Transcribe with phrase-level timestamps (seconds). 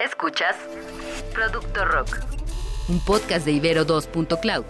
[0.00, 0.56] Escuchas
[1.34, 2.20] Producto Rock,
[2.88, 4.64] un podcast de Ibero 2.cloud,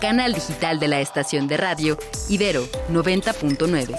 [0.00, 1.96] canal digital de la estación de radio
[2.28, 3.96] Ibero 90.9.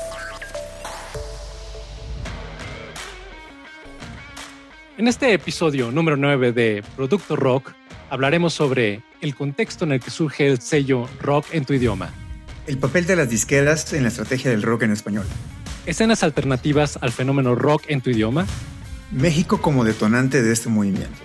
[4.97, 7.71] En este episodio número 9 de Producto Rock
[8.09, 12.13] hablaremos sobre el contexto en el que surge el sello rock en tu idioma.
[12.67, 15.25] El papel de las disqueras en la estrategia del rock en español.
[15.85, 18.45] Escenas alternativas al fenómeno rock en tu idioma.
[19.13, 21.19] México como detonante de este movimiento.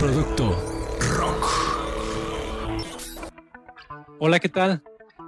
[0.00, 0.50] Producto
[1.16, 1.46] Rock.
[4.18, 4.82] Hola, ¿qué tal?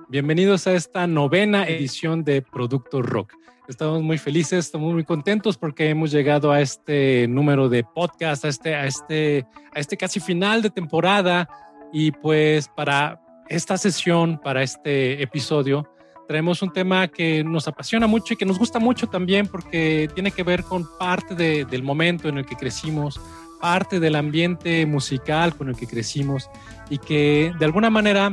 [0.09, 3.35] Bienvenidos a esta novena edición de Producto Rock.
[3.69, 8.49] Estamos muy felices, estamos muy contentos porque hemos llegado a este número de podcast, a
[8.49, 11.49] este, a este, a este casi final de temporada.
[11.93, 15.89] Y pues para esta sesión, para este episodio,
[16.27, 20.31] traemos un tema que nos apasiona mucho y que nos gusta mucho también porque tiene
[20.31, 23.21] que ver con parte del momento en el que crecimos,
[23.61, 26.51] parte del ambiente musical con el que crecimos
[26.91, 28.33] y que de alguna manera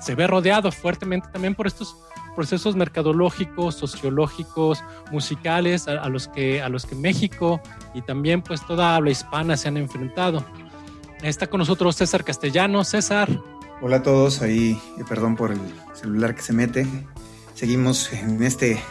[0.00, 1.96] se ve rodeado fuertemente también por estos
[2.34, 7.60] procesos mercadológicos, sociológicos, musicales a, los que, a los que México
[7.94, 10.44] y también pues toda habla hispana se han enfrentado.
[11.22, 12.84] Está con nosotros César Castellano.
[12.84, 13.28] César.
[13.86, 15.60] Hola a todos, ahí eh, perdón por el
[15.92, 16.86] celular que se mete.
[17.52, 18.82] Seguimos en este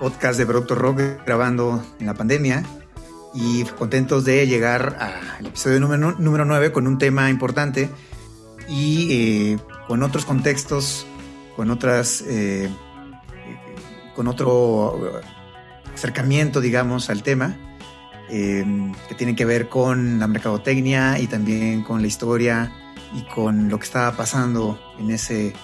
[0.00, 2.64] podcast de Producto Rock grabando en la pandemia
[3.34, 4.96] y contentos de llegar
[5.38, 7.90] al episodio número, número 9 con un tema importante
[8.70, 11.04] y eh, con otros contextos,
[11.54, 12.70] con otras eh,
[14.16, 15.20] con otro
[15.92, 17.54] acercamiento, digamos, al tema,
[18.30, 22.72] em, que tiene que ver con la mercadotecnia y también con la historia
[23.14, 25.54] y con lo que estaba pasando en ese,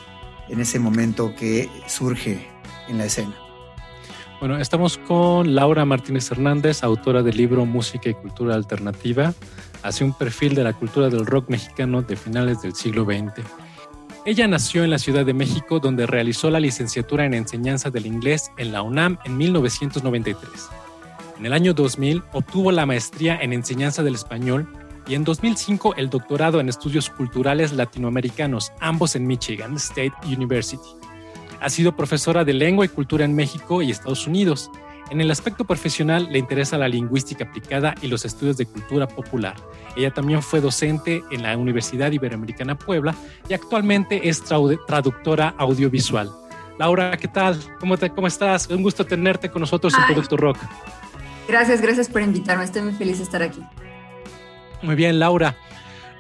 [0.49, 2.49] en ese momento que surge
[2.89, 3.35] en la escena.
[4.41, 9.33] Bueno, estamos con Laura Martínez Hernández, autora del libro Música y Cultura Alternativa,
[9.83, 13.47] hace un perfil de la cultura del rock mexicano de finales del siglo XX.
[14.27, 18.51] Ella nació en la Ciudad de México, donde realizó la licenciatura en enseñanza del inglés
[18.57, 20.51] en la UNAM en 1993.
[21.39, 24.69] En el año 2000 obtuvo la maestría en enseñanza del español
[25.07, 30.89] y en 2005 el doctorado en estudios culturales latinoamericanos, ambos en Michigan State University.
[31.61, 34.71] Ha sido profesora de lengua y cultura en México y Estados Unidos
[35.11, 39.55] en el aspecto profesional le interesa la lingüística aplicada y los estudios de cultura popular.
[39.97, 43.15] Ella también fue docente en la Universidad Iberoamericana Puebla
[43.49, 46.31] y actualmente es traductora audiovisual.
[46.79, 47.61] Laura, ¿qué tal?
[47.79, 48.69] ¿Cómo, te, cómo estás?
[48.69, 50.57] Un gusto tenerte con nosotros en Producto Rock.
[51.47, 52.65] Gracias, gracias por invitarme.
[52.65, 53.61] Estoy muy feliz de estar aquí.
[54.85, 55.57] Muy bien, Laura.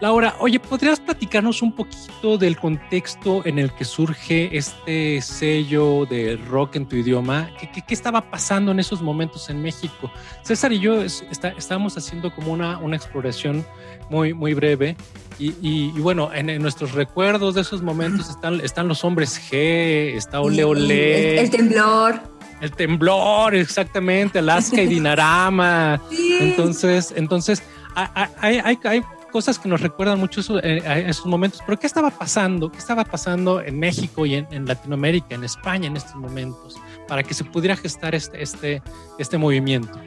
[0.00, 6.36] Laura, oye, ¿podrías platicarnos un poquito del contexto en el que surge este sello de
[6.48, 7.50] rock en tu idioma?
[7.58, 10.10] ¿Qué, estaba pasando en esos momentos en México?
[10.42, 13.64] César y yo estábamos haciendo como una, una exploración
[14.10, 14.96] muy, muy breve
[15.38, 20.64] y, bueno, en, nuestros recuerdos de esos momentos están, están los hombres G, está Ole
[20.64, 21.40] Ole.
[21.40, 22.20] El, temblor.
[22.60, 26.00] El temblor, exactamente, Alaska y Dinarama.
[26.40, 27.62] Entonces, entonces
[27.94, 31.60] hay, hay, hay, cosas que nos recuerdan mucho eh, a esos momentos.
[31.66, 32.70] Pero ¿qué estaba pasando?
[32.70, 36.76] ¿Qué estaba pasando en México y en, Latinoamérica, en España en estos momentos,
[37.08, 38.80] para que se pudiera gestar este, este,
[39.18, 39.98] este movimiento?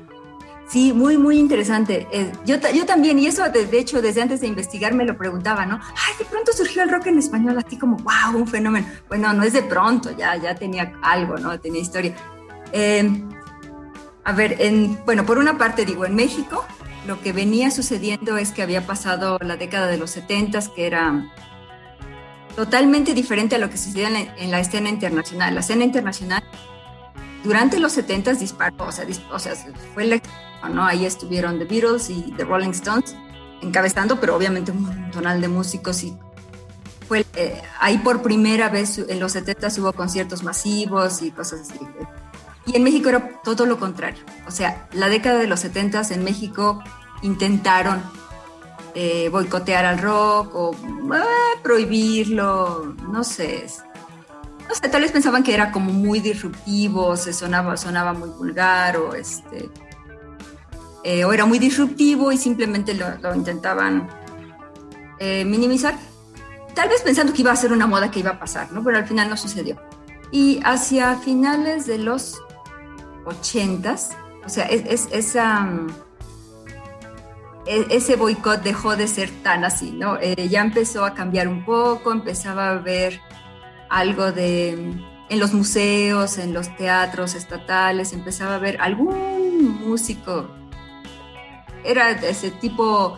[0.70, 2.08] Sí, muy, muy interesante.
[2.12, 5.66] Eh, yo, yo también, y eso de, hecho desde antes de investigar me lo preguntaba,
[5.66, 5.76] ¿no?
[5.76, 8.88] Ay, de pronto surgió el rock en español, así como, wow, un fenómeno.
[9.08, 11.58] Bueno, no es de pronto, ya, ya tenía algo, ¿no?
[11.60, 12.16] Tenía historia.
[12.74, 13.24] Eh,
[14.24, 16.66] a ver, en, bueno, por una parte digo, en México
[17.08, 21.32] lo que venía sucediendo es que había pasado la década de los 70, que era
[22.56, 25.54] totalmente diferente a lo que sucedía en la, escena internacional.
[25.54, 26.44] La escena internacional
[27.44, 29.54] durante los 70 disparó, o sea, o sea
[29.94, 30.22] fue la,
[30.70, 30.86] ¿no?
[30.86, 33.16] Ahí estuvieron The Beatles y The Rolling Stones
[33.62, 36.18] encabezando, pero obviamente un montonal de músicos y
[37.08, 41.80] fue eh, ahí por primera vez en los 70 hubo conciertos masivos y cosas así.
[42.68, 44.24] Y en México era todo lo contrario.
[44.46, 46.84] O sea, la década de los 70 en México
[47.22, 48.04] intentaron
[48.94, 50.76] eh, boicotear al rock o
[51.14, 53.66] ah, prohibirlo, no sé.
[54.68, 58.98] No sé, tal vez pensaban que era como muy disruptivo, se sonaba, sonaba muy vulgar
[58.98, 59.70] o este.
[61.04, 64.10] Eh, o era muy disruptivo y simplemente lo, intentaban
[65.20, 65.96] eh, minimizar.
[66.76, 68.84] Tal vez pensando que iba a ser una moda que iba a pasar, ¿no?
[68.84, 69.80] Pero al final no sucedió.
[70.32, 72.42] Y hacia finales de los
[73.28, 74.16] ochentas,
[74.46, 75.70] o sea, es, esa,
[77.66, 80.18] e, ese boicot dejó de ser tan así, ¿no?
[80.20, 83.22] Eh, ya empezó a cambiar un poco, empezaba a ver
[83.90, 84.72] algo de,
[85.30, 90.50] en los museos, en los teatros estatales, empezaba a ver algún músico
[91.88, 93.18] era ese tipo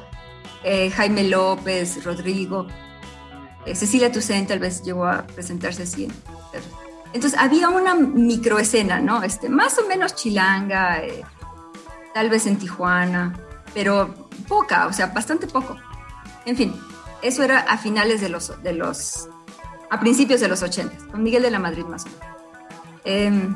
[0.63, 2.67] eh, Jaime López, Rodrigo,
[3.65, 6.07] eh, Cecilia Toussaint tal vez llegó a presentarse así.
[7.13, 9.23] Entonces había una microescena, ¿no?
[9.23, 11.23] Este, más o menos chilanga, eh,
[12.13, 13.33] tal vez en Tijuana,
[13.73, 14.13] pero
[14.47, 15.75] poca, o sea, bastante poco.
[16.45, 16.75] En fin,
[17.21, 19.29] eso era a finales de los, de los
[19.89, 22.25] a principios de los 80, con Miguel de la Madrid más o menos.
[23.05, 23.55] Em,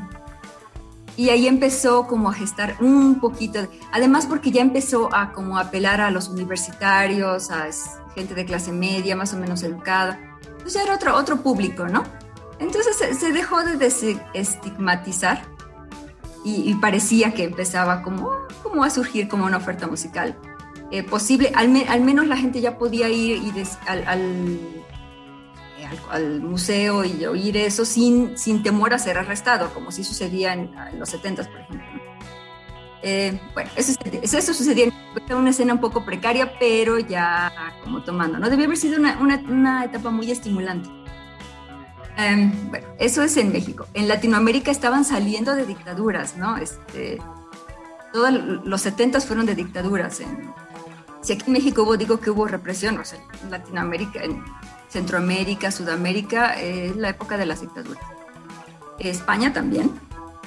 [1.16, 6.02] y ahí empezó como a gestar un poquito, además porque ya empezó a como apelar
[6.02, 7.68] a los universitarios, a
[8.16, 10.20] gente de clase media, más o menos educada.
[10.66, 12.04] Ya era otro, otro público, ¿no?
[12.64, 13.94] Entonces se, dejó de
[14.34, 15.42] estigmatizar
[16.46, 18.32] y, parecía que empezaba como,
[18.64, 20.38] como a surgir como una oferta musical
[20.92, 21.52] eh, posible.
[21.56, 21.70] Al,
[22.02, 23.52] menos la gente ya podía ir y
[23.86, 24.08] al,
[26.10, 30.72] al, museo y oír eso sin, sin temor a ser arrestado, como si sucedía en,
[30.98, 31.88] los 70, por ejemplo.
[33.02, 37.52] Eh, bueno, eso, eso sucedía en una escena un poco precaria, pero ya
[37.84, 38.50] como tomando, ¿no?
[38.50, 41.03] Debió haber sido una, una, una etapa muy estimulante.
[42.18, 43.88] Em, bueno, eso es en México.
[43.94, 46.58] En Latinoamérica estaban saliendo de dictaduras, ¿no?
[46.58, 47.20] Este,
[48.12, 50.20] todos los 70 fueron de dictaduras.
[50.20, 50.54] En,
[51.22, 54.44] si aquí en México hubo, digo que hubo represión, o sea, en Latinoamérica, en
[54.90, 58.04] Centroamérica, Sudamérica, es la época de las dictaduras.
[59.00, 59.92] España también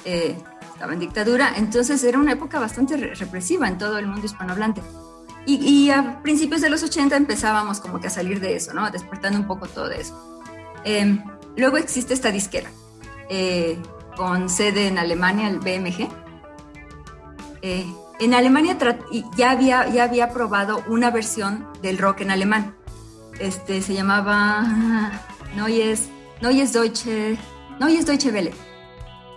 [0.05, 0.37] eh,
[0.73, 4.81] estaba en dictadura, entonces era una época bastante represiva en todo el mundo hispanohablante.
[5.49, 8.91] Y, a principios de los 80 empezábamos como que a salir de eso, ¿no?
[8.91, 10.43] Despertando un poco todo eso.
[10.83, 11.23] Em,
[11.57, 12.69] luego existe esta disquera
[13.29, 13.77] eh,
[14.15, 16.07] con sede en Alemania, el BMG.
[17.61, 17.85] Eh,
[18.19, 18.77] en Alemania
[19.35, 22.77] ya había, ya había probado una versión del rock en alemán
[23.39, 24.63] este, se llamaba
[25.55, 26.09] Neues,
[26.41, 27.37] Neues Deutsche,
[27.79, 28.53] Neues Deutsche Welle.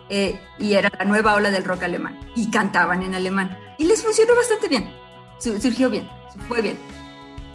[0.08, 2.18] Eh, y era la nueva ola del rock alemán.
[2.34, 3.56] Y cantaban en alemán.
[3.78, 4.90] Y les funcionó bastante bien.
[5.38, 6.08] Surgió bien,
[6.48, 6.78] fue bien.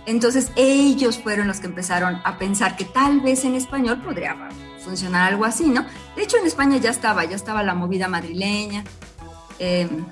[0.05, 4.35] Entonces ellos fueron los que empezaron a pensar que tal vez en español podría
[4.83, 5.85] funcionar algo así, ¿no?
[6.15, 8.83] De hecho en España ya estaba, ya estaba la movida madrileña,
[9.57, 10.05] em,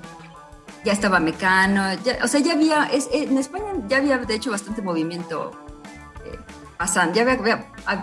[0.84, 1.84] ya estaba Mecano,
[2.22, 5.52] o sea, ya había, en España ya había de hecho bastante movimiento
[6.76, 7.24] pasan, ya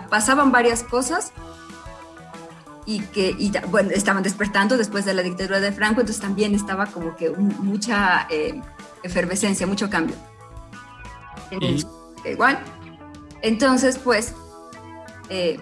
[0.08, 1.32] pasaban varias cosas
[2.84, 3.36] y que
[3.70, 8.26] bueno, estaban despertando después de la dictadura de Franco, entonces también estaba como que mucha
[8.28, 8.60] eh,
[9.02, 10.16] efervescencia, mucho cambio.
[12.24, 12.58] Igual.
[13.42, 14.34] Entonces, pues,
[15.28, 15.60] eh,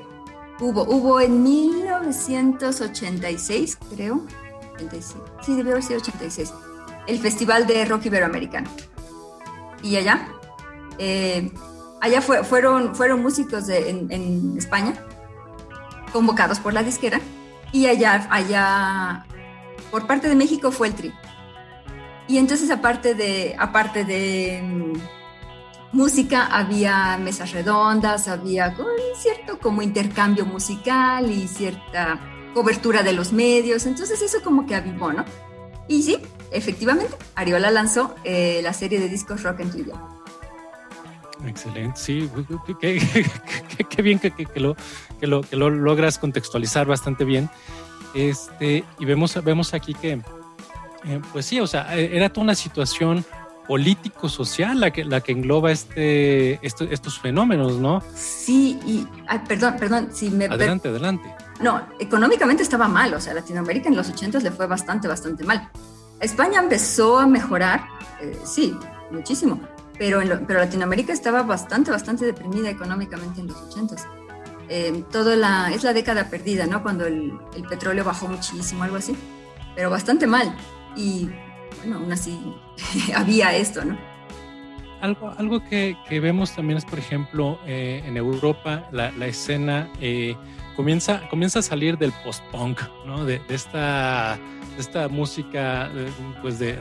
[0.60, 4.24] hubo, hubo en 1986, creo,
[5.42, 6.54] sí, debió haber sido 86,
[7.06, 8.70] el Festival de Rock Iberoamericano.
[9.82, 10.28] Y allá,
[10.98, 11.50] eh,
[12.00, 14.94] allá fueron, fueron músicos en, España,
[16.12, 17.20] convocados por la disquera,
[17.72, 19.26] y allá, allá,
[19.90, 21.12] por parte de México fue el tri.
[22.28, 24.92] Y entonces aparte de, aparte de mm,
[25.92, 28.76] música, había mesas redondas, había
[29.20, 32.20] cierto como intercambio musical y cierta
[32.54, 35.24] cobertura de los medios, entonces eso como que avivó, ¿no?
[35.88, 36.18] Y sí,
[36.50, 39.78] efectivamente, Ariola lanzó eh, la serie de discos Rock en tu
[41.46, 42.30] Excelente, sí,
[42.80, 44.76] qué, bien que, lo,
[45.18, 47.48] que, lo, que lo logras contextualizar bastante bien.
[48.14, 50.20] Este, y vemos, vemos aquí que,
[51.04, 53.24] eh, pues sí, o sea, e, era toda una situación
[53.70, 58.02] político-social la que, la que engloba este, estos fenómenos, ¿no?
[58.16, 59.06] Sí, y,
[59.46, 60.46] perdón, perdón, si me...
[60.46, 61.32] Adelante, adelante.
[61.60, 65.70] No, económicamente estaba mal, o sea, Latinoamérica en los 80 le fue bastante, bastante mal.
[66.18, 67.84] España empezó a mejorar,
[68.20, 68.76] eh, sí,
[69.12, 69.60] muchísimo,
[69.96, 73.94] pero, pero Latinoamérica estaba bastante, bastante deprimida económicamente en los 80
[74.68, 76.82] eh, todo la, es la década perdida, ¿no?
[76.82, 79.16] Cuando el, el, petróleo bajó muchísimo, algo así,
[79.76, 80.56] pero bastante mal.
[80.96, 81.30] Y
[81.82, 82.38] bueno, aún así
[83.14, 83.98] había esto, ¿no?
[85.00, 89.88] Algo, algo que, que, vemos también es, por ejemplo, eh, en Europa, la, la escena
[89.98, 90.36] eh,
[90.76, 93.24] comienza, comienza a salir del post-punk, ¿no?
[93.24, 94.38] De, de esta
[94.80, 95.90] esta música
[96.42, 96.78] pues de,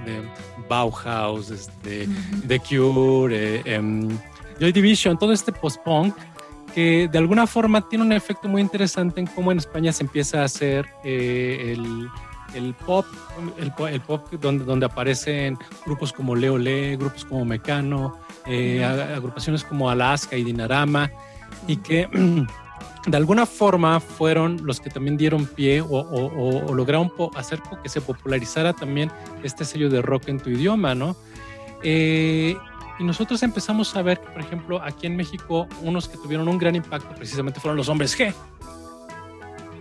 [0.68, 2.08] Bauhaus, este,
[2.48, 4.10] The Cure, eh, em,
[4.60, 6.16] Joy Division, todo este post-punk
[6.74, 10.42] que de alguna forma tiene un efecto muy interesante en cómo en España se empieza
[10.42, 11.76] a hacer eh,
[12.54, 13.06] el, pop,
[13.58, 19.90] el, pop donde, donde aparecen grupos como Leo Le, grupos como Mecano, eh, agrupaciones como
[19.90, 21.12] Alaska y Dinarama,
[21.68, 22.08] y que
[23.08, 28.74] de alguna forma fueron los que también dieron pie o, lograron hacer que se popularizara
[28.74, 29.12] también
[29.44, 31.16] este sello de rock en tu idioma, ¿no?
[31.84, 32.56] Eh,
[33.00, 36.58] y nosotros empezamos a ver que, por ejemplo, aquí en México, unos que tuvieron un
[36.58, 38.34] gran impacto precisamente fueron los hombres G.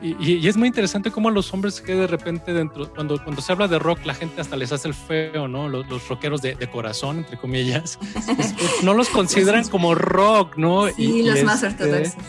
[0.02, 3.68] Y, es muy interesante cómo los hombres que de repente dentro, cuando, cuando se habla
[3.68, 5.68] de rock, la gente hasta les hace el feo, ¿no?
[5.68, 7.98] Los, los rockeros de, corazón, entre comillas,
[8.82, 10.88] no los consideran como rock, ¿no?
[10.88, 12.22] Sí, los más este, ortodoxos.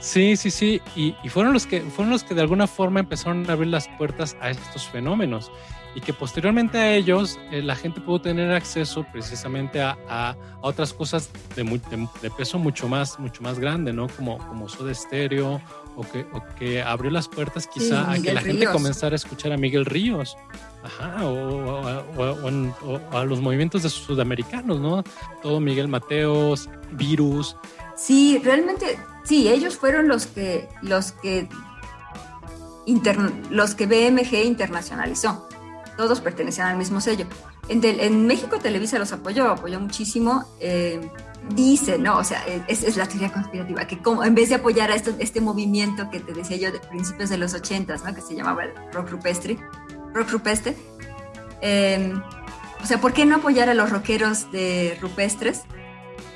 [0.00, 0.80] Sí, sí, sí.
[0.96, 3.88] Y, y, fueron los que fueron los que de alguna forma empezaron a abrir las
[3.98, 5.50] puertas a estos fenómenos
[5.94, 10.92] y que posteriormente a ellos eh, la gente pudo tener acceso precisamente a, a, otras
[10.92, 11.64] cosas de,
[12.22, 14.08] de, peso mucho más, mucho más grande, ¿no?
[14.08, 15.60] Como, como Soda Stereo
[16.00, 19.52] o que, o que abrió las puertas quizá a que la gente comenzara a escuchar
[19.52, 20.36] a Miguel Ríos.
[20.82, 21.82] Ajá, o,
[22.16, 25.04] o, a los movimientos de sudamericanos, ¿no?
[25.42, 27.54] Todo Miguel Mateos, Virus.
[27.96, 31.46] Sí, realmente, sí, ellos fueron los que, los que,
[33.50, 35.46] los que BMG internacionalizó
[35.98, 37.26] todos pertenecían al mismo sello.
[37.68, 40.46] En, México Televisa los apoyó, apoyó muchísimo.
[40.58, 40.98] Eh,
[41.48, 42.18] dice, ¿no?
[42.18, 45.40] O sea, es, es, la teoría conspirativa, que como en vez de apoyar a este
[45.40, 48.14] movimiento que te decía yo de principios de los ochentas, ¿no?
[48.14, 49.58] Que se llamaba el rock rupestre,
[50.12, 50.76] rock rupestre,
[51.60, 52.22] em,
[52.82, 55.62] o sea, ¿por qué no apoyar a los rockeros de rupestres?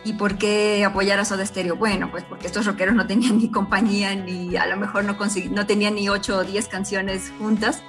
[0.04, 1.76] ¿Y por qué apoyar a Soda Stereo?
[1.76, 5.16] Bueno, pues porque estos rockeros no tenían ni compañía, ni a lo mejor no,
[5.50, 7.82] no tenían ni ocho o diez canciones juntas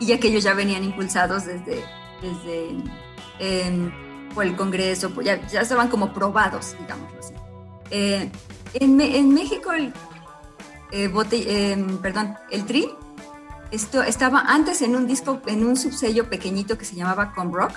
[0.00, 1.84] y ya que ellos ya venían impulsados desde,
[2.20, 2.70] desde
[3.38, 3.92] em,
[4.34, 7.34] por el Congreso, ya, ya, estaban como probados, digámoslo así.
[7.90, 8.30] Eh,
[8.74, 9.92] en, en, México, el,
[10.92, 11.10] eh,
[11.72, 12.88] em, perdón, el TRI
[13.72, 17.72] esto, estaba antes en un disco, en un subsello pequeñito que se llamaba Rock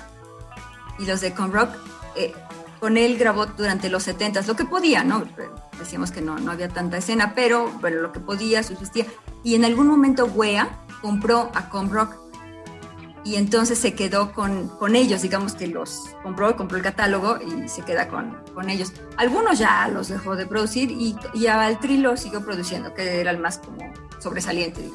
[0.99, 1.69] y los de Comrock,
[2.17, 2.33] eh,
[2.81, 5.23] con él grabó durante los 70 lo que podía, ¿no?
[5.79, 9.05] Decíamos que no, no había tanta escena, pero bueno, lo que podía, subsistía.
[9.43, 10.69] Y en algún momento Wea,
[11.01, 12.24] compró a Comrock
[13.25, 17.67] y entonces se quedó con, con, ellos, digamos que los compró, compró el catálogo y
[17.67, 18.93] se queda con, con ellos.
[19.17, 23.31] Algunos ya los dejó de producir y, y al Tri lo siguió produciendo, que era
[23.31, 24.91] el más como sobresaliente.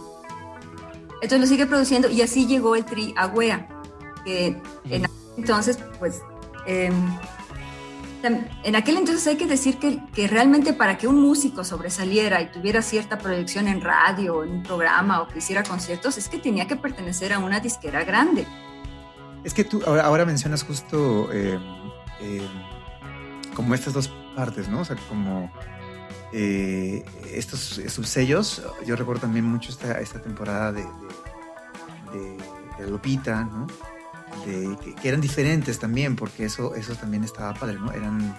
[1.15, 3.69] Entonces lo sigue produciendo y así llegó el Tri a Wea,
[4.25, 5.07] que en
[5.37, 6.23] entonces pues
[6.67, 6.93] eh,
[8.29, 12.83] en aquel entonces hay que decir que, realmente para que un músico sobresaliera y tuviera
[12.83, 16.77] cierta proyección en radio en un programa o que hiciera conciertos, es que tenía que
[16.77, 18.47] pertenecer a una disquera grande.
[19.45, 21.59] Es que tú ahora, mencionas justo eh,
[22.21, 22.49] eh,
[23.55, 24.81] como estas dos partes, ¿no?
[24.81, 25.51] O sea, como
[26.33, 28.63] eh, estos subsellos.
[28.85, 30.83] Yo recuerdo también mucho esta, esta temporada de,
[32.13, 32.37] de,
[32.79, 33.67] de Lupita, ¿no?
[34.45, 37.93] Que, eran diferentes también, porque eso, eso también estaba padre, ¿no?
[37.93, 38.39] Eran,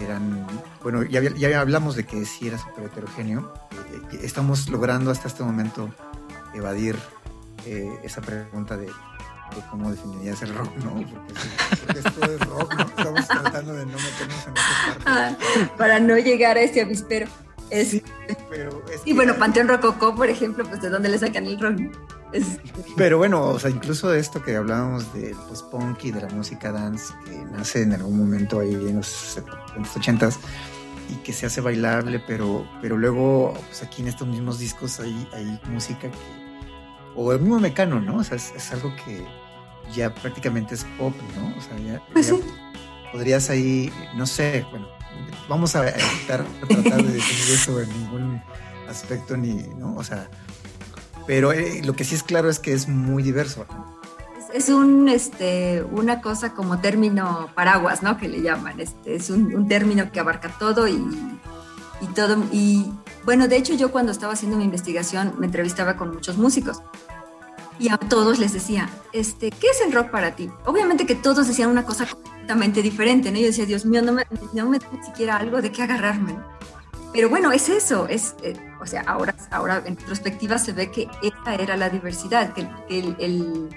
[0.00, 0.46] eran
[0.82, 3.52] bueno, ya, ya hablamos de que sí era súper heterogéneo.
[4.12, 5.92] Eh, estamos logrando hasta este momento
[6.54, 6.96] evadir
[7.66, 8.88] eh, esa pregunta de,
[9.70, 10.94] cómo definirías el rock, ¿no?
[10.94, 12.84] Porque, esto es rock, ¿no?
[12.84, 15.04] Estamos tratando de no meternos en esa parte.
[15.06, 15.36] Ah,
[15.76, 17.26] para no llegar a ese avispero.
[17.70, 18.02] sí,
[18.48, 21.80] pero y bueno, Panteón Rococó, por ejemplo, pues de dónde le sacan el rock.
[22.96, 26.72] Pero bueno, o sea, incluso de esto que hablábamos del post-punk y de la música
[26.72, 29.38] dance que nace en algún momento ahí en los,
[29.76, 30.36] 80s
[31.08, 35.28] y que se hace bailable, pero, pero luego pues aquí en estos mismos discos hay,
[35.32, 36.10] hay música que,
[37.16, 38.16] o el mismo mecano, ¿no?
[38.16, 39.24] O sea, es, algo que
[39.92, 41.56] ya prácticamente es pop, ¿no?
[41.56, 42.32] O sea, ya, pues
[43.12, 44.86] podrías ahí, no sé, bueno,
[45.48, 48.42] vamos a evitar tratar de definir eso en ningún
[48.88, 49.96] aspecto ni, ¿no?
[49.96, 50.28] O sea,
[51.30, 53.64] pero eh, lo que sí es claro es que es muy diverso.
[54.52, 58.18] Es, un, este, una cosa como término paraguas, ¿no?
[58.18, 58.80] Que le llaman.
[58.80, 60.94] Este, es un, término que abarca todo y,
[62.00, 62.36] y, todo.
[62.50, 62.90] Y
[63.24, 66.82] bueno, de hecho yo cuando estaba haciendo mi investigación me entrevistaba con muchos músicos
[67.78, 70.50] y a todos les decía, este, ¿qué es el rock para ti?
[70.66, 73.38] Obviamente que todos decían una cosa completamente diferente, ¿no?
[73.38, 76.36] Yo decía, Dios mío, no me, no me ni siquiera algo de qué agarrarme.
[77.12, 81.08] Pero bueno, es eso, es, eh, o sea, ahora, ahora en perspectiva se ve que
[81.22, 83.68] esa era la diversidad, que el, el,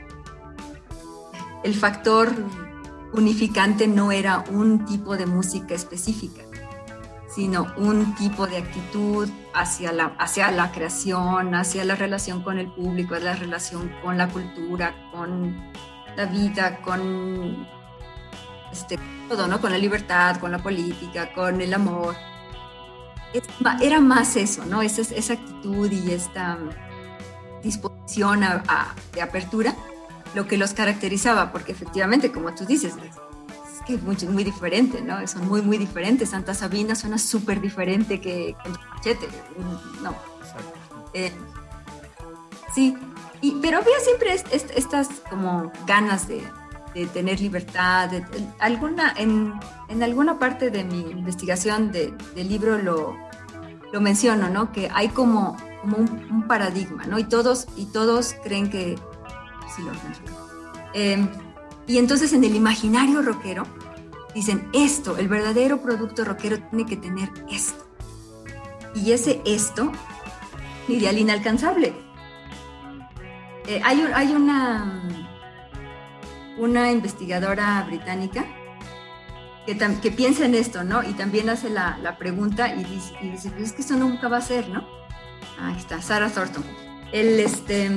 [1.63, 2.31] el, factor
[3.13, 6.43] unificante no era un tipo de música específica,
[7.35, 12.71] sino un tipo de actitud hacia la, hacia la creación, hacia la relación con el
[12.71, 15.71] público, la relación con la cultura, con
[16.15, 17.67] la vida, con
[18.71, 19.59] este, todo, ¿no?
[19.59, 22.15] Con la libertad, con la política, con el amor
[23.81, 24.81] era más eso, ¿no?
[24.81, 26.57] Esa, esa actitud y esta
[27.63, 28.41] disposición
[29.13, 29.75] de apertura
[30.35, 35.01] lo que los caracterizaba, porque efectivamente, como tú dices, es, que es muy, muy, diferente,
[35.01, 35.25] ¿no?
[35.27, 36.29] Son muy, muy diferentes.
[36.29, 38.55] Santa Sabina suena súper diferente que
[38.95, 39.27] Machete,
[40.01, 40.15] no.
[41.13, 41.31] Eh,
[42.73, 42.95] sí,
[43.61, 46.41] pero había siempre estas como ganas de,
[46.93, 48.09] de tener libertad.
[48.59, 49.53] alguna, en,
[49.89, 53.17] en, alguna parte de mi investigación de, del libro lo,
[53.91, 54.71] lo menciono, ¿no?
[54.71, 57.19] Que hay como, como un, paradigma, ¿no?
[57.19, 58.95] Y todos, y todos creen que...
[59.75, 59.91] Sí, lo
[60.93, 61.27] eh,
[61.87, 63.65] y entonces en el imaginario rockero
[64.33, 67.85] dicen esto, el verdadero producto rockero tiene que tener esto.
[68.95, 69.91] Y ese esto,
[70.87, 71.93] ideal inalcanzable.
[73.67, 75.01] Eh, hay, hay una,
[76.57, 78.45] una investigadora británica
[79.65, 81.03] que, piensa en esto, ¿no?
[81.03, 84.41] Y también hace la, pregunta y dice, y pues es que eso nunca va a
[84.41, 84.85] ser, ¿no?
[85.59, 86.63] Ahí está, Sarah Thornton.
[87.11, 87.91] El, este,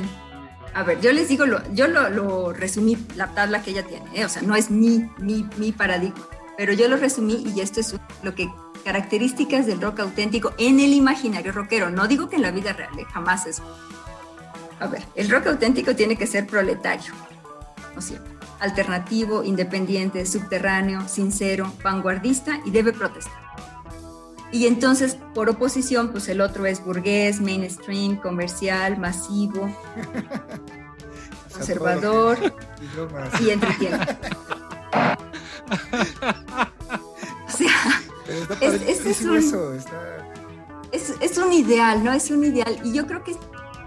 [0.75, 4.25] a ver, yo les digo, yo lo, resumí, la tabla que ella tiene, ¿eh?
[4.25, 7.97] o sea, no es mi, mi, mi paradigma, pero yo lo resumí y esto es
[8.23, 8.49] lo que
[8.85, 11.91] características del rock auténtico en el imaginario rockero.
[11.91, 13.05] No digo que en la vida real, ¿eh?
[13.13, 13.61] jamás es.
[14.79, 17.13] A ver, el rock auténtico tiene que ser proletario,
[17.95, 18.36] ¿no cierto?
[18.61, 23.47] Alternativo, independiente, subterráneo, sincero, vanguardista y debe protestar.
[24.53, 29.69] Y entonces, por oposición, pues el otro es burgués, mainstream, comercial, masivo,
[31.53, 32.39] conservador
[33.41, 33.99] y entretiene.
[37.47, 38.03] o sea,
[38.61, 39.37] es, un,
[40.93, 42.13] es, es, un ideal, ¿no?
[42.13, 42.79] Es un ideal.
[42.85, 43.37] Y yo creo que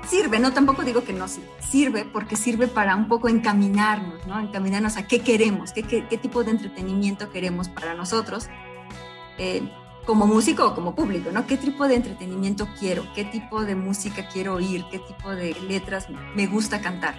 [0.09, 4.39] sirve, no tampoco digo que no sirve, porque sirve para un poco encaminarnos, ¿no?
[4.39, 8.47] Encaminarnos a qué queremos, qué, qué, qué tipo de entretenimiento queremos para nosotros.
[9.37, 9.61] Eh,
[10.05, 11.45] como músico o como público, ¿no?
[11.45, 13.05] ¿Qué tipo de entretenimiento quiero?
[13.13, 14.83] ¿Qué tipo de música quiero oír?
[14.89, 17.15] ¿Qué tipo de letras me gusta cantar?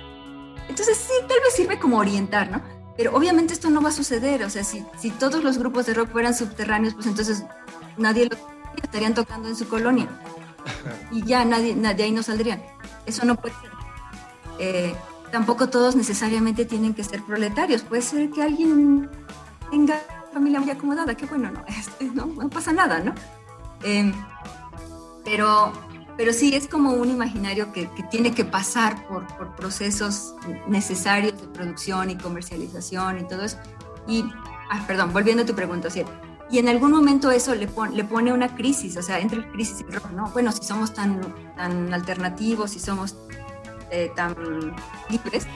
[0.68, 2.60] Entonces sí, tal vez sirve como orientar, ¿no?
[2.96, 5.94] Pero obviamente esto no va a suceder, o sea, si, si todos los grupos de
[5.94, 7.44] rock fueran subterráneos, pues entonces
[7.96, 8.36] nadie lo
[8.82, 10.08] estarían tocando en su colonia
[11.12, 12.60] y ya nadie, nadie ahí no saldrían.
[13.06, 13.70] Eso no puede ser.
[14.58, 14.94] Eh,
[15.30, 19.08] tampoco todos necesariamente tienen que ser proletarios, puede ser que alguien
[19.70, 20.00] tenga
[20.32, 23.14] familia muy acomodada, qué bueno, no, este, no, no pasa nada, ¿no?
[23.82, 24.12] Em,
[25.24, 25.72] pero,
[26.16, 30.34] pero sí es como un imaginario que, que tiene que pasar por, por, procesos
[30.66, 33.58] necesarios de producción y comercialización y todo eso.
[34.06, 34.24] Y,
[34.70, 36.04] ah, perdón, volviendo a tu pregunta, ¿sí?
[36.50, 39.92] Y en algún momento eso le, le pone una crisis, o sea, entre crisis y
[39.92, 40.30] rock, ¿no?
[40.30, 41.20] Bueno, si somos tan,
[41.56, 43.16] tan alternativos, si somos
[43.90, 44.34] eh, tan
[45.08, 45.46] libres,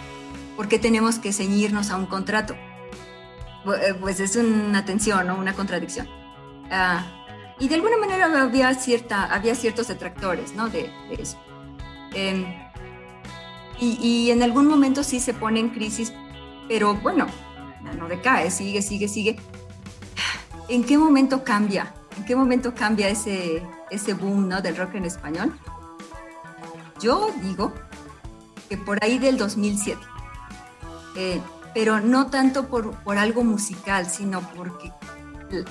[0.57, 2.55] ¿por qué tenemos que ceñirnos a un contrato?
[2.55, 6.09] Eh, pues es una tensión o una contradicción.
[6.71, 7.05] Ah,
[7.59, 10.69] y de alguna manera había, cierta, había ciertos detractores ¿no?
[10.69, 11.39] de, eso.
[12.15, 12.45] Em,
[13.81, 16.13] y, y, en algún momento sí se pone en crisis,
[16.69, 17.27] pero bueno,
[17.99, 19.37] no decae, sigue, sigue, sigue.
[20.69, 21.95] ¿En qué momento cambia?
[22.17, 24.63] ¿En qué momento cambia ese, ese boom ¿no?
[24.63, 25.53] del rock en español?
[27.01, 27.73] Yo digo
[28.69, 30.01] que por ahí del 2007.
[31.17, 31.41] Eh,
[31.75, 34.93] pero no tanto por, por algo musical, sino porque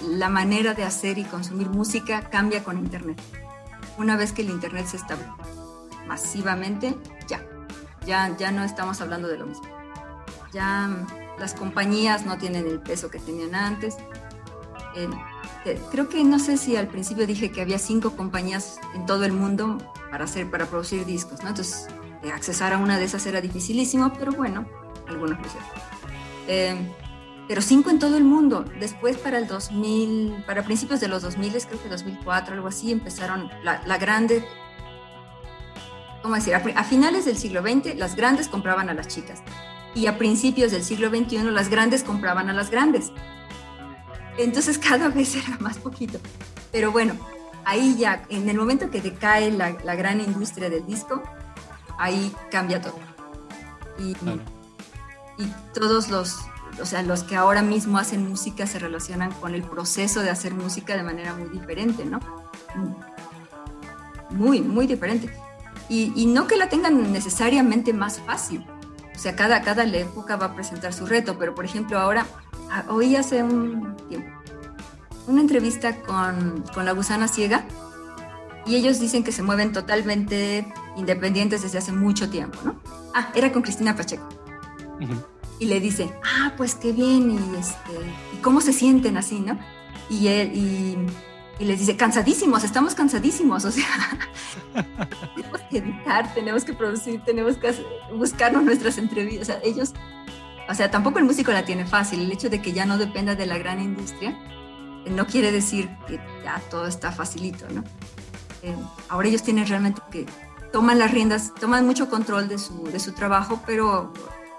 [0.02, 3.20] la manera de hacer y consumir música cambia con Internet.
[3.98, 5.32] Una vez que el Internet se establece
[6.08, 6.96] masivamente,
[7.28, 7.42] ya,
[8.06, 9.68] ya, ya no estamos hablando de lo mismo.
[10.52, 10.90] Ya
[11.40, 13.98] las compañías no tienen el peso que tenían antes.
[14.96, 19.24] Eh, creo que no sé si al principio dije que había cinco compañías en todo
[19.26, 19.78] el mundo
[20.12, 21.50] para hacer, para producir discos, ¿no?
[21.50, 21.88] Entonces,
[22.24, 24.66] eh, accesar a una de esas era dificilísimo, pero bueno,
[25.08, 25.70] algunos lo hicieron.
[26.48, 26.90] Em,
[27.48, 28.66] pero cinco en todo el mundo.
[28.80, 33.50] Después para el 2000, para principios de los 2000, creo que 2004, algo así, empezaron
[33.64, 34.46] la, la grande,
[36.22, 36.56] ¿cómo decir?
[36.56, 39.44] A, finales del siglo XX las grandes compraban a las chicas
[39.94, 43.12] y a principios del siglo XXI las grandes compraban a las grandes.
[44.38, 46.20] Entonces cada vez era más poquito.
[46.72, 47.16] Pero bueno,
[47.66, 51.22] ahí ya, en el momento que decae la, la gran industria del disco,
[51.98, 53.00] ahí cambia todo.
[54.00, 54.16] Y,
[55.38, 56.40] y todos los,
[56.82, 60.54] o sea, los que ahora mismo hacen música se relacionan con el proceso de hacer
[60.54, 62.20] música de manera muy diferente, ¿no?
[64.32, 65.32] Muy, muy diferente.
[65.90, 68.66] Y, y no que la tengan necesariamente más fácil.
[69.16, 72.26] O sea, cada, cada época va a presentar su reto, pero por ejemplo ahora,
[72.90, 74.34] oí hace un tiempo
[75.28, 77.66] una entrevista con, con La Gusana Ciega
[78.66, 82.80] y ellos dicen que se mueven totalmente independientes desde hace mucho tiempo, ¿no?
[83.14, 84.28] Ah, era con Cristina Pacheco.
[85.60, 87.92] Y le dice, ah, pues qué bien, y, este,
[88.34, 89.58] ¿y cómo se sienten así, no?
[90.10, 93.86] Y, él, y, les dice, cansadísimos, estamos cansadísimos, o sea,
[95.36, 97.74] tenemos que editar, tenemos que producir, tenemos que
[98.16, 99.94] buscarnos nuestras entrevistas, o sea, ellos,
[100.70, 103.36] o sea, tampoco el músico la tiene fácil, el hecho de que ya no dependa
[103.36, 104.38] de la gran industria,
[105.06, 107.84] eh, no quiere decir que ya todo está facilito, ¿no?
[108.62, 108.76] Eh,
[109.10, 110.26] ahora ellos tienen realmente que
[110.72, 114.14] toman las riendas, toman mucho control de su, de su trabajo, pero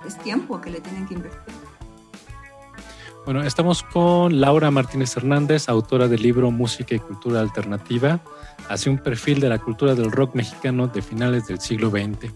[0.06, 1.54] es tiempo que le tienen que invertir.
[3.24, 8.20] Bueno, estamos con Laura Martínez Hernández, autora del libro Música y Cultura Alternativa,
[8.68, 12.30] hacia un perfil de la cultura del rock mexicano de finales del siglo XX.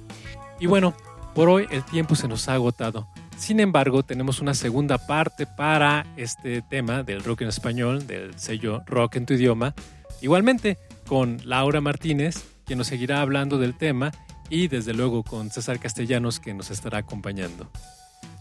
[0.59, 0.95] Y bueno,
[1.35, 3.07] por hoy el tiempo se nos ha agotado.
[3.39, 8.83] Sin embargo, tenemos una segunda parte para este tema del rock en español, del sello
[8.85, 9.75] Rock en tu idioma.
[10.21, 14.11] Igualmente con Laura Martínez, quien nos seguirá hablando del tema,
[14.51, 17.71] y desde luego con César Castellanos, que nos estará acompañando.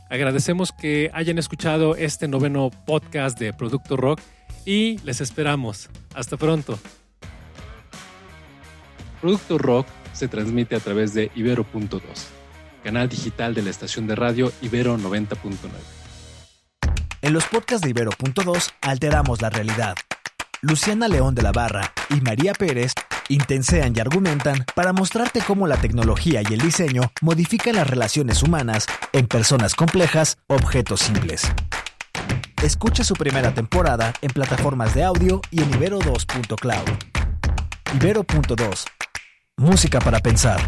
[0.09, 4.19] Agradecemos que hayan escuchado este noveno podcast de Producto Rock
[4.65, 5.89] y les esperamos.
[6.15, 6.79] Hasta pronto.
[9.21, 12.01] Producto Rock se transmite a través de Ibero.2,
[12.83, 15.57] canal digital de la estación de radio Ibero 90.9.
[17.21, 19.95] En los podcasts de Ibero.2 alteramos la realidad.
[20.61, 22.93] Luciana León de la Barra y María Pérez
[23.29, 28.87] intensean y argumentan para mostrarte cómo la tecnología y el diseño modifican las relaciones humanas
[29.13, 31.51] en personas complejas, objetos simples.
[32.63, 36.89] Escucha su primera temporada en plataformas de audio y en ibero2.cloud.
[37.95, 38.85] Ibero.2.
[39.57, 40.59] Música para pensar.